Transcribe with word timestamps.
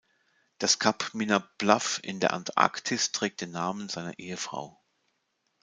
Das 0.57 0.79
Kap 0.79 1.13
Minna 1.13 1.47
Bluff 1.59 1.99
in 2.01 2.19
der 2.19 2.33
Antarktis 2.33 3.11
trägt 3.11 3.41
den 3.41 3.51
Namen 3.51 3.87
seiner 3.87 4.17
Ehefrau. 4.17 4.79